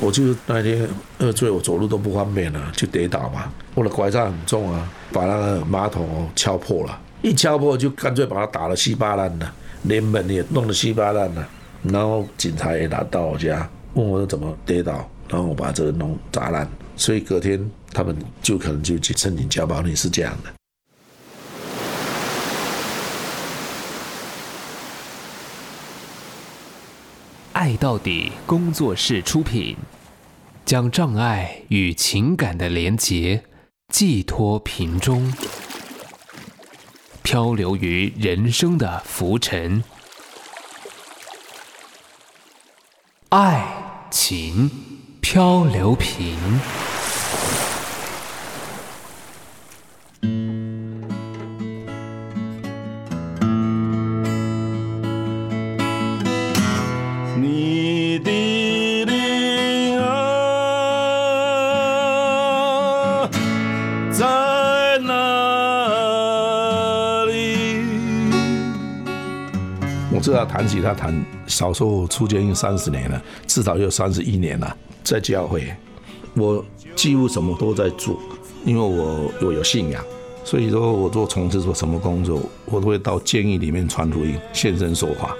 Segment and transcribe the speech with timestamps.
[0.00, 3.52] 我就那天喝醉，我走路都不方便了，就跌倒嘛。
[3.74, 9.52] 我的拐杖很重啊，把那个马桶敲破了，一敲破就干脆把它打得稀巴烂了，
[9.82, 11.48] 连门也弄得稀巴烂了。
[11.82, 17.58] 然后警察也来到我家，问我怎么跌倒，然后我把这个弄砸烂，所以隔天
[17.92, 20.57] 他们就可能就去申请交保，你是这样的。
[27.58, 29.76] 爱到底工作室出品，
[30.64, 33.42] 将障碍与情感的连结
[33.92, 35.34] 寄托瓶中，
[37.24, 39.82] 漂流于人生的浮沉，
[43.30, 44.70] 爱情
[45.20, 46.38] 漂流瓶。
[70.48, 71.14] 谈起他谈
[71.46, 74.76] 少说出监狱三十年了，至少有三十一年了。
[75.04, 75.62] 在教会，
[76.34, 76.64] 我
[76.96, 78.18] 几乎什么都在做，
[78.64, 80.02] 因为我我有信仰，
[80.44, 85.34] 所以说我做从事做什么工作，我都会到监狱里面传福音、现身说法。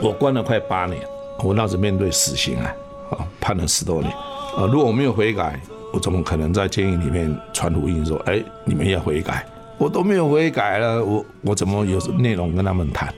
[0.00, 1.00] 我关了快八年，
[1.44, 2.74] 我那时面对死刑啊，
[3.10, 4.10] 啊判了十多年
[4.56, 5.60] 啊，如果我没有悔改，
[5.92, 9.46] 我怎么可能在监狱里面传福音说，哎，你们要悔改？
[9.78, 13.12] 我都没有悔改了，我我怎么有内容跟他们谈？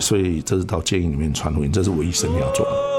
[0.00, 2.90] 所以这是到监狱里面传福音，这是我一生要做的。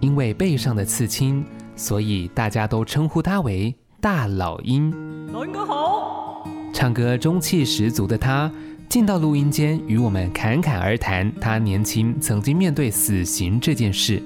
[0.00, 1.44] 因为背上的刺青，
[1.76, 4.90] 所以大家都称呼他为大老鹰。
[5.32, 6.48] 老鹰哥好。
[6.72, 8.50] 唱歌中气十足的他，
[8.88, 14.22] 进到录音间与我们侃侃而谈，他年轻曾经面对死刑这件事。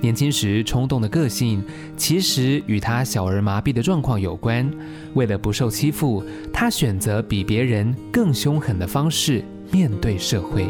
[0.00, 1.62] 年轻时冲动的个性，
[1.96, 4.68] 其实与他小儿麻痹的状况有关。
[5.14, 10.66] 为了不受欺负，他选择比别人更凶狠的方式面对社会。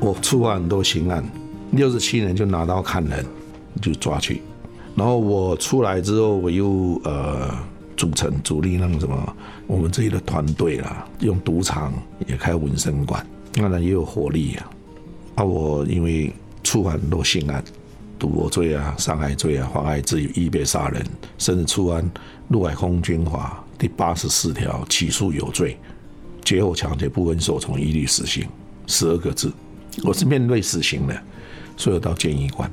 [0.00, 1.24] 我触犯很多刑案，
[1.70, 3.24] 六十七年就拿刀砍人，
[3.80, 4.42] 就抓去。
[4.96, 7.48] 然后我出来之后，我又呃
[7.96, 9.36] 组成主力那个什么，
[9.66, 11.92] 我们这里的团队啦，用赌场
[12.26, 14.70] 也开纹身馆，当然也有活力啊。
[15.34, 17.62] 啊，我因为触犯很多刑案，
[18.18, 21.04] 赌博罪啊、伤害罪啊、妨碍自由、预备杀人，
[21.38, 22.08] 甚至触犯
[22.48, 25.76] 陆海空军法第八十四条起诉有罪，
[26.44, 28.46] 劫后抢劫不分首从，一律死刑，
[28.86, 29.52] 十二个字。
[30.02, 31.22] 我是面对死刑的，
[31.76, 32.70] 所以我到监狱关。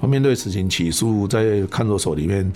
[0.00, 2.52] 我面对死刑起诉，在看守所里面，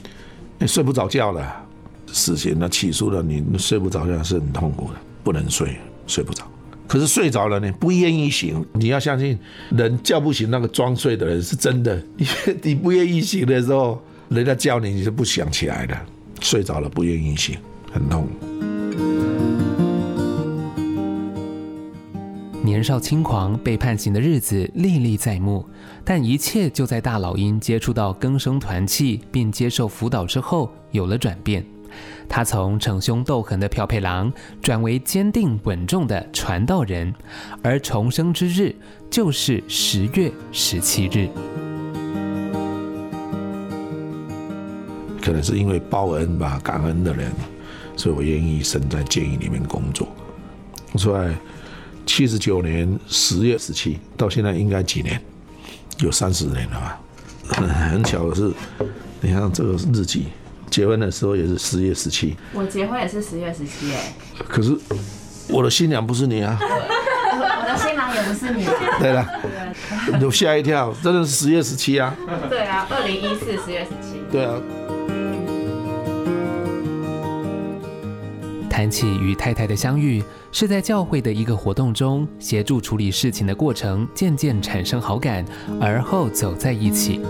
[0.58, 1.64] 你睡不着觉了。
[2.10, 5.76] 死刑那起诉了，你睡不着觉是很痛苦的，不能睡，
[6.06, 6.42] 睡不着。
[6.88, 8.64] 可是睡着了呢，不愿意醒。
[8.72, 9.38] 你要相信，
[9.70, 12.02] 人叫不醒那个装睡的人是真的。
[12.16, 15.94] 因为 你不愿意醒的时候，人家叫你，你是不想起来的。
[16.40, 17.58] 睡着了不愿意醒，
[17.92, 18.26] 很痛。
[22.62, 25.64] 年少轻狂被判刑的日子历历在目，
[26.04, 31.64] 但一切就在大老鹰接触到更生团契并接受辅导之后有了转变。
[32.28, 34.32] 他从逞凶斗狠的漂配郎
[34.62, 37.14] 转为坚定稳重的传道人，
[37.62, 38.74] 而重生之日
[39.10, 41.28] 就是十月十七日。
[45.20, 47.30] 可能是因为报恩吧，感恩的人，
[47.96, 50.08] 所以我愿意生在监狱里面工作。
[50.96, 51.34] 出来
[52.06, 55.20] 七十九年十月十七到现在应该几年？
[55.98, 57.00] 有三十年了吧？
[57.48, 58.52] 很巧的是，
[59.20, 60.28] 你看这个日期。
[60.70, 64.12] 结婚的时候也是十月十七，我结婚也是十月十七哎。
[64.48, 64.76] 可是
[65.48, 68.72] 我的新娘不是你啊，我的新郎也不是你啊。
[68.98, 69.26] 对了，
[70.20, 72.14] 有吓一跳，真的是十月十七啊。
[72.48, 74.22] 对啊，二零一四十月十七。
[74.30, 74.54] 对啊。
[78.70, 80.22] 谈起与太太的相遇，
[80.52, 85.44] 是在教会的一个活动中协助处理事情的过程，渐渐产生好感，
[85.80, 87.20] 而后走在一起。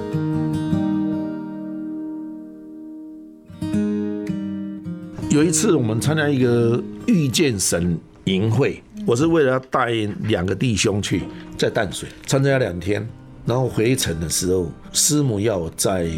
[5.39, 9.93] 有一次，我们参加一个遇见神营会，我是为了要带
[10.23, 11.23] 两个弟兄去，
[11.57, 13.09] 在淡水参加两天，
[13.47, 16.09] 然后回程的时候，师母要我载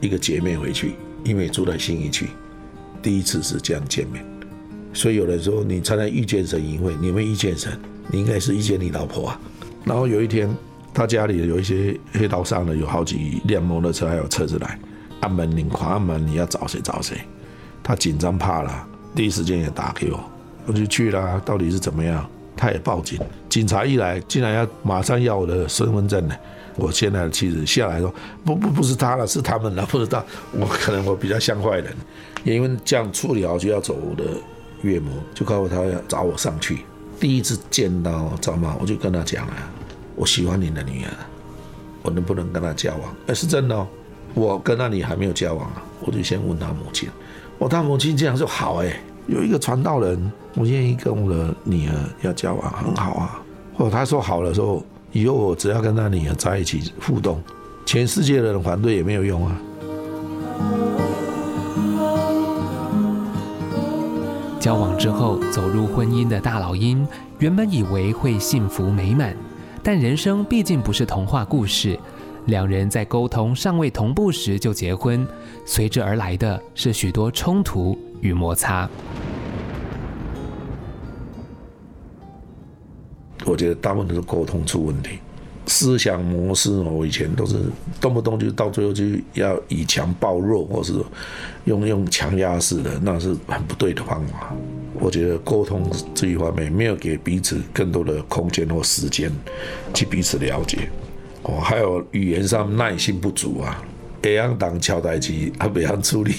[0.00, 0.92] 一个姐妹回去，
[1.24, 2.28] 因为住在新义区，
[3.02, 4.24] 第一次是这样见面，
[4.92, 7.76] 所以有人说你参加遇见神营会，你没遇见神，
[8.12, 9.40] 你应该是遇见你老婆啊。
[9.84, 10.48] 然后有一天，
[10.94, 14.78] 他家里有一些黑道上的有好几辆摩托车，还有车子来
[15.18, 17.18] 按门铃，狂按门，你要找谁找谁。
[17.88, 20.20] 他紧张怕了，第一时间也打给我，
[20.66, 22.22] 我就去了，到底是怎么样？
[22.54, 23.18] 他也报警，
[23.48, 26.34] 警察一来，竟然要马上要我的身份证呢。
[26.76, 28.12] 我现在的妻子下来说
[28.44, 31.96] ：“不不不是他了，是他们了，不知道。”我可能我比较像坏人，
[32.44, 34.24] 因为这样处理好就要走我的
[34.82, 36.80] 岳母，就告诉他要找我上去。
[37.18, 39.52] 第一次见到赵妈，我就跟他讲了
[40.14, 41.10] ：“我喜欢你的女儿，
[42.02, 43.86] 我能不能跟她交往？”哎，是真的，
[44.34, 47.08] 我跟那里还没有交往啊，我就先问他母亲。
[47.58, 53.42] 我他母亲这样说：“好哎，有一个传道人，我愿意跟我的女儿要交往，很好啊。”
[53.76, 54.84] 或者他说好的时候。
[55.10, 57.42] 以后我只要跟他女儿在一起互动，
[57.86, 59.56] 全世界的人反对也没有用啊。
[64.60, 67.08] 交往之后走入婚姻的大老鹰，
[67.38, 69.34] 原本以为会幸福美满，
[69.82, 71.98] 但人生毕竟不是童话故事。
[72.48, 75.26] 两人在沟通尚未同步时就结婚，
[75.66, 78.88] 随之而来的是许多冲突与摩擦。
[83.44, 85.18] 我觉得大部分都是沟通出问题，
[85.66, 87.56] 思想模式我以前都是
[88.00, 89.04] 动不动就到最后就
[89.34, 90.94] 要以强暴弱，或是
[91.66, 94.54] 用用强压式的，那是很不对的方法。
[94.94, 95.82] 我觉得沟通
[96.14, 99.30] 这一方面没有给彼此更多的空间或时间
[99.92, 100.88] 去彼此了解。
[101.48, 103.82] 哦，还有语言上耐心不足啊，
[104.22, 106.34] 一样当敲代机，还不想处理，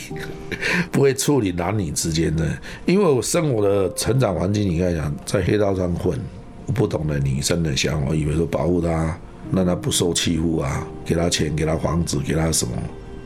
[0.92, 2.48] 不会处理男女之间的。
[2.86, 6.18] 因为我生活的成长环境，你看讲在黑道上混。
[6.68, 9.18] 我不懂得女生的想法，以为说保护她，
[9.52, 12.74] 让她不受欺负啊，给她钱，给她房子，给她什么？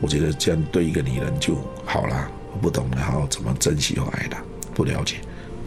[0.00, 1.54] 我觉得这样对一个女人就
[1.84, 2.30] 好了。
[2.54, 4.42] 我不懂得好怎么珍惜和爱她，
[4.72, 5.16] 不了解。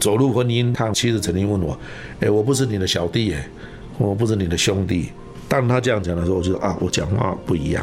[0.00, 1.78] 走入婚姻，他妻子曾经问我
[2.18, 3.48] ：“哎，我不是你的小弟哎，
[3.96, 5.10] 我不是你的兄弟。”
[5.48, 7.82] 当他这样讲的时候，我就说：“啊，我讲话不一样。”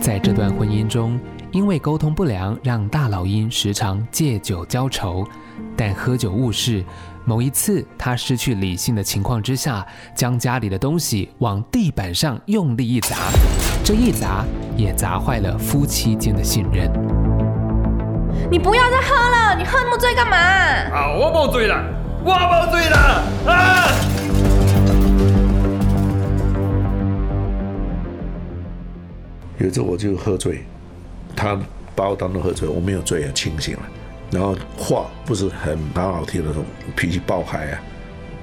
[0.00, 1.18] 在这段婚姻中，
[1.50, 5.26] 因为沟通不良，让大老鹰时常借酒浇愁。
[5.76, 6.84] 但喝酒误事，
[7.24, 9.84] 某一次他失去理性的情况之下，
[10.14, 13.16] 将家里的东西往地板上用力一砸，
[13.84, 17.27] 这一砸也砸坏了夫妻间的信任。
[18.50, 20.34] 你不要再喝了，你喝那么醉干嘛？
[20.38, 21.84] 啊，我不醉了，
[22.24, 22.96] 我不醉了
[23.46, 23.88] 啊！
[29.58, 30.64] 有一次我就喝醉。
[31.36, 31.60] 他
[31.94, 33.82] 把我当做喝醉，我没有醉啊，清醒了。
[34.30, 36.64] 然后话不是很很好听的，那种
[36.96, 37.78] 脾气爆开啊。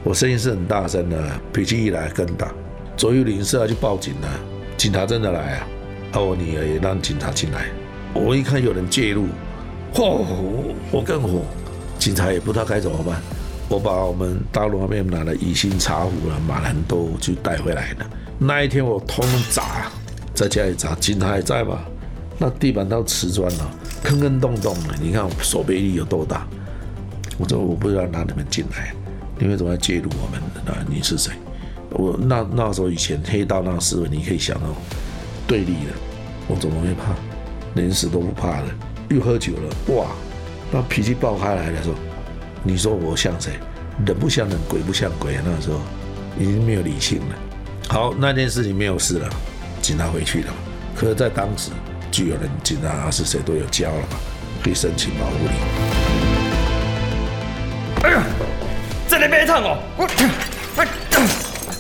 [0.04, 1.18] 我声音是很大声的，
[1.52, 2.52] 脾气一来更大。
[2.96, 4.28] 左右邻舍就报警了，
[4.78, 5.68] 警察真的来啊。
[6.14, 7.66] 而我女儿也让警察进来。
[8.14, 9.26] 我一看有人介入，
[9.96, 10.26] 嚯，
[10.92, 11.42] 我更火。
[11.98, 13.22] 警察也不知道该怎么办。
[13.70, 18.06] 我把我们大陆那边拿的乙辛茶壶了、马兰豆就带回来了。
[18.38, 19.90] 那一天我通通砸，
[20.34, 21.86] 在家里砸，警察还在吧？
[22.38, 23.72] 那地板都瓷砖了，
[24.04, 26.46] 坑坑洞洞的，你看守备力有多大？
[27.38, 28.94] 我说我不知道让你们进来，
[29.40, 30.86] 你们怎么要介入我们啊？
[30.90, 31.32] 你是谁？
[31.92, 34.68] 我那那时候以前黑道那个思维，你可以想到
[35.48, 35.94] 对立的，
[36.48, 37.16] 我怎么会怕？
[37.74, 38.68] 连死都不怕的。
[39.10, 40.08] 又喝酒了，哇，
[40.72, 41.96] 那脾气爆开来的时候，
[42.64, 43.54] 你说我像谁？
[44.06, 45.38] 人不像人，鬼不像鬼。
[45.44, 45.80] 那时候
[46.40, 47.36] 已经没有理性了。
[47.88, 49.30] 好，那件事情没有事了，
[49.82, 50.54] 警察回去了。
[50.96, 51.72] 可是，在当时。
[52.12, 54.18] 就有人警察是谁都有交了嘛，
[54.64, 55.52] 可以申请保护令。
[58.04, 58.24] 哎呀，
[59.06, 59.78] 这里别烫哦！
[59.98, 60.06] 我，
[60.78, 60.88] 哎，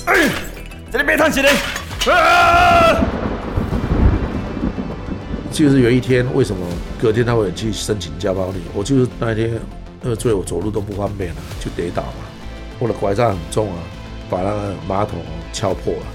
[0.08, 0.29] 哎，
[0.91, 1.53] 这里别烫起来。
[2.12, 3.25] 啊！
[5.56, 6.68] 就是有一天，为什么
[7.02, 8.62] 隔天他会去申请加保令？
[8.74, 9.58] 我就是那一天
[10.04, 12.26] 喝醉，我走路都不方便了，就跌倒嘛。
[12.78, 13.80] 我的拐杖很重啊，
[14.30, 15.22] 把那个马桶
[15.54, 16.06] 敲破了，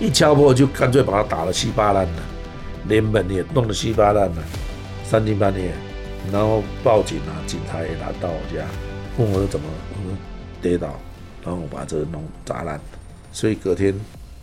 [0.00, 2.22] 一敲破就干脆把它打得稀巴烂了。
[2.88, 4.42] 连门也弄得稀巴烂了，
[5.04, 5.72] 三更半夜，
[6.32, 8.66] 然后报警啊，警察也来到我家，
[9.16, 10.16] 问我怎么，我说
[10.60, 10.88] 跌倒，
[11.44, 12.80] 然后我把这个弄砸烂，
[13.30, 13.94] 所以隔天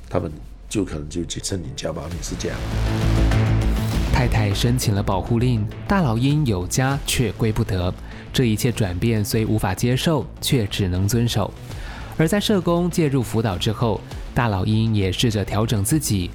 [0.10, 0.32] 他们
[0.70, 2.58] 就可能就去申请加保令，是这样。
[4.26, 7.94] 太太申请了保护令，大老鹰有家却归不得，
[8.34, 11.54] 这一切转变虽无法接受，却只能遵守。
[12.18, 14.02] 而在社工介入辅导之后，
[14.34, 16.32] 大老鹰也试着调整自己。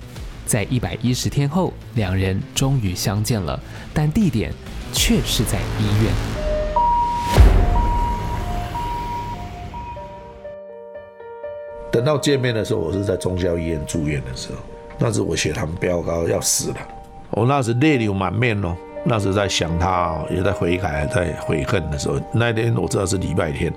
[0.46, 3.58] 在一百一十天后，两人终于相见了，
[3.92, 4.52] 但地点
[4.92, 6.12] 却是在医院。
[11.90, 14.58] 等到见面的时候，我是在忠孝医院住院的时候，
[14.96, 16.76] 那时我血糖飙高要死了，
[17.30, 22.20] 我那时泪流满面哦，那时在想他，也在悔改，在悔恨的时候。
[22.32, 23.72] 那天我知道是礼拜天，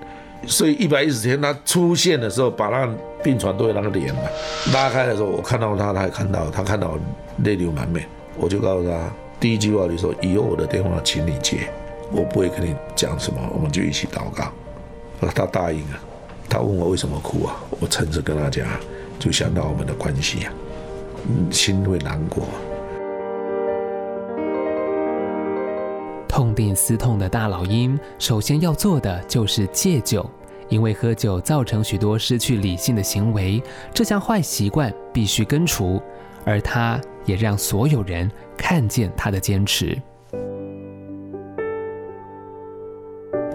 [0.48, 2.90] 所以一百一十天他出现的时候，把那
[3.24, 4.22] 病床都有那个帘嘛
[4.74, 6.98] 拉开的时候，我看到他，他也看到，他看到
[7.44, 8.06] 泪流满面，
[8.38, 9.00] 我就告诉他，
[9.40, 11.70] 第一句话就说：以后我的电话请你接，
[12.12, 14.52] 我不会跟你讲什么，我们就一起祷告。
[15.34, 16.00] 他答应了，
[16.50, 17.56] 他问我为什么哭啊？
[17.80, 18.68] 我诚实跟他讲，
[19.20, 20.52] 就想到我们的关系啊，
[21.50, 22.46] 心会难过。
[26.44, 30.30] 痛定思痛的大老鹰，首先要做的就是戒酒，
[30.68, 36.02] 因为喝酒造成许多失去理性的行为，这项坏习惯必须根除。
[36.44, 39.98] 而他也让所有人看见他的坚持。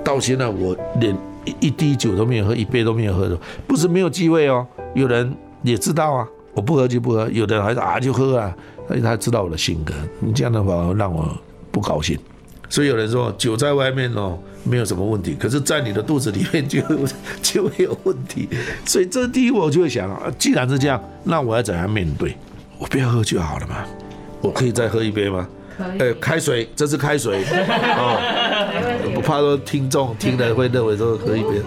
[0.02, 1.14] 到现在，我连
[1.60, 4.66] 一滴酒都没有喝，一杯都没有喝的，不是没有机会哦。
[4.94, 5.30] 有人
[5.60, 8.56] 也知道啊，我不喝就不喝，有的人还是啊就喝啊，
[8.88, 11.28] 而且他知道我的性格，你这样的话让我
[11.70, 12.18] 不高兴。
[12.68, 16.80] 所以有人说酒在外面哦没有什么问题，可是在你的肚子里面就
[17.42, 18.48] 就会有问题。
[18.84, 22.36] 所以这第一我就会想啊，既然是这样，那我要怎样面对？
[22.78, 23.84] 我不要喝就好了嘛。
[24.40, 25.48] 我可以再喝一杯吗？
[25.76, 25.98] 可以。
[25.98, 29.12] 呃，开水，这是开水 哦。
[29.16, 31.60] 我怕说听众听了会认为说喝一杯。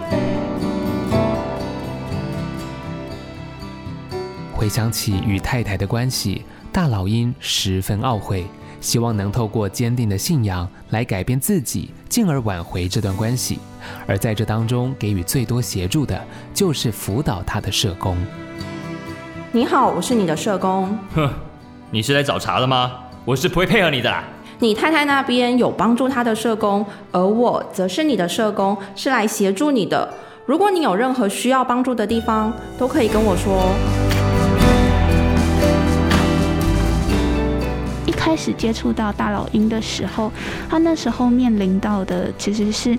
[4.54, 8.46] 回想起与太太的关系，大老鹰十分懊悔。
[8.82, 13.58] 希望能透过坚定的信仰来改变自己，进而挽回这段关系。
[14.06, 16.20] 而在这当中，给予最多协助的
[16.52, 18.16] 就是辅导他的社工。
[19.52, 20.98] 你好，我是你的社工。
[21.14, 21.30] 哼，
[21.90, 22.92] 你是来找茬的吗？
[23.24, 24.12] 我是不会配合你的。
[24.58, 30.12] 你太太那边有帮助他的社工，而我则是你的社工，是来协助你的。
[30.44, 34.11] 如果你有任何需要帮助的地方，都可以跟我说。
[38.24, 40.30] 开始接触到大老鹰的时候，
[40.70, 42.96] 他那时候面临到的其实是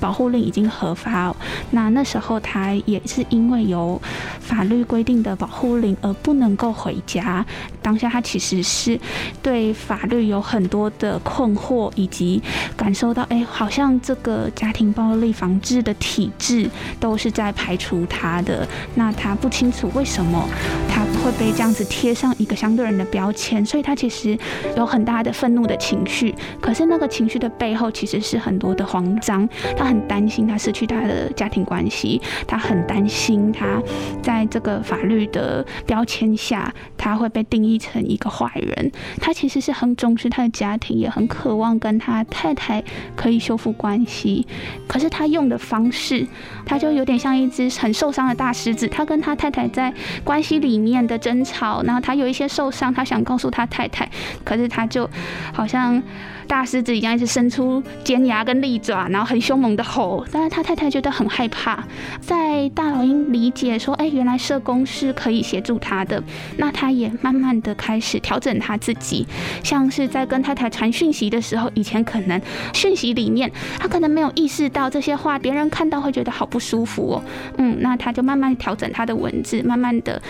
[0.00, 1.33] 保护令已经合法。
[1.70, 4.00] 那那时候他也是因为有
[4.40, 7.44] 法律规定的保护令而不能够回家。
[7.82, 8.98] 当下他其实是
[9.42, 12.42] 对法律有很多的困惑，以及
[12.76, 18.66] 感受到，哎，好像这个家庭暴力防治的体制都是在排除他的。
[18.94, 20.48] 那他不清楚为什么
[20.88, 24.38] 他会被这样子贴上一个相对人的标签，所以他其实。
[24.76, 29.48] 有很大的愤怒的情绪，可是那个情绪的背后其实是很多的慌张。
[29.76, 33.82] 他很担心他失去他的家庭关系，他很担心他
[34.22, 38.90] 在这个法律的标签下，他会被定义成一个坏人。
[39.20, 42.82] 他其实是很重视他的家庭，也很渴望跟他太太
[43.16, 44.46] 可以修复关系。
[44.86, 46.26] 可是他用的方式，
[46.64, 48.88] 他就有点像一只很受伤的大狮子。
[48.88, 54.08] 他跟他太太在关系里面的争吵，然后他有一些受伤，他想告诉他太太。
[54.44, 55.08] 可是他就
[55.52, 56.02] 好像
[56.46, 60.24] 大狮子一样，一直伸出尖牙跟利爪，然后很凶猛的吼。
[60.30, 61.84] 但是他太太觉得很害怕。
[62.20, 66.22] 在大老鹰理解说，哎，原来社工是可以协助他的，
[66.56, 69.26] 那他也慢慢的开始调整他自己。
[69.62, 72.40] 像是在跟太太传讯息的时候，以前可能
[72.72, 77.24] 讯息里面他可能没有意识到这些话，别人看到会觉得好不舒服哦。
[77.58, 80.20] 嗯，那他就慢慢调整他的文字，慢慢的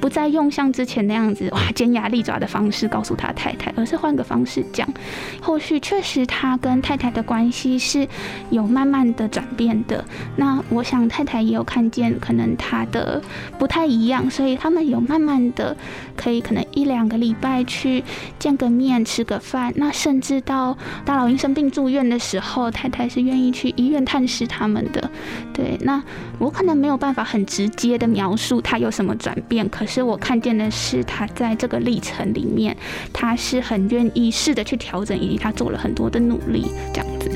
[0.00, 3.72] 不再用像之前那样子哇尖牙利爪的方式告诉他太太。
[3.76, 4.88] 而是换个方式讲，
[5.58, 8.06] 后续确实他跟太太的关系是
[8.50, 10.04] 有慢慢的转变的。
[10.36, 13.20] 那我想太太也有看见，可能他的
[13.58, 15.76] 不太一样，所以他们有慢慢的
[16.14, 18.04] 可以可能一两个礼拜去
[18.38, 19.72] 见个面，吃个饭。
[19.74, 25.10] 那甚至到大老鹰生病住院的时候，太太是愿意去医院探视他们的。
[25.52, 26.00] 对，那
[26.38, 32.76] 我可能没有办法很直接的描述他有什么转变，可是我看见的是他在这个历程里面，
[33.12, 33.60] 他是。
[33.60, 37.30] 很愿意试着去调整，以及他做了很多的努力，这样子。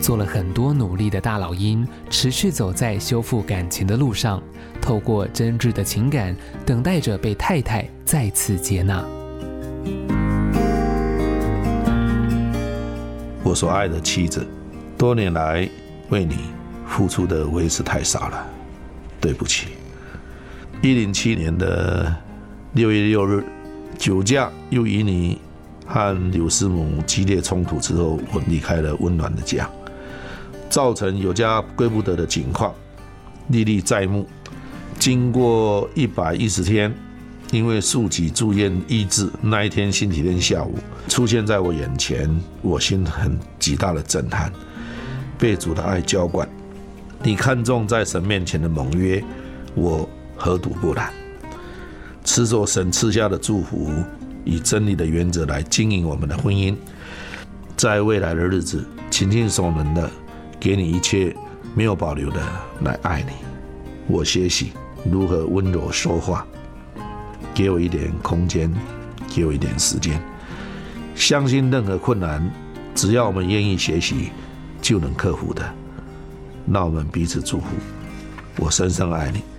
[0.00, 4.42] 做了很多努力的大老鹰，持续走在修复感情的路上，
[4.80, 6.34] 透过真挚的情感，
[6.66, 9.04] 等待着被太太再次接纳。
[13.44, 14.44] 我所爱的妻子，
[14.98, 15.68] 多年来
[16.08, 16.36] 为你
[16.86, 18.46] 付出的我也是太少了，
[19.20, 19.68] 对不起。
[20.82, 22.12] 一零七年的
[22.72, 23.44] 六月六日，
[23.98, 25.40] 酒驾又与你
[25.84, 29.68] 和柳师母激烈冲突之后，我离开了温暖的家，
[30.68, 32.72] 造成有家归不得的情况，
[33.48, 34.26] 历历在目。
[34.98, 36.94] 经过一百一十天，
[37.50, 40.76] 因为数级住院医治，那一天星期天下午
[41.08, 42.28] 出现在我眼前，
[42.62, 44.52] 我心很极大的震撼，
[45.36, 46.48] 被主的爱浇灌。
[47.22, 49.22] 你看重在神面前的盟约，
[49.74, 50.08] 我。
[50.42, 51.12] 何独不然？
[52.32, 53.90] 持守神赐下的祝福，
[54.44, 56.76] 以真理的原则来经营我们的婚姻。
[57.76, 60.08] 在未来的日子，倾尽所能的
[60.60, 61.34] 给你一切，
[61.74, 62.40] 没有保留的
[62.82, 63.32] 来爱你。
[64.06, 64.70] 我学习
[65.04, 66.46] 如何温柔说话，
[67.52, 68.72] 给我一点空间，
[69.28, 70.22] 给我一点时间。
[71.16, 72.48] 相信任何困难，
[72.94, 74.30] 只要我们愿意学习，
[74.80, 75.68] 就能克服的。
[76.64, 77.66] 那我们彼此祝福，
[78.56, 79.49] 我深深爱你。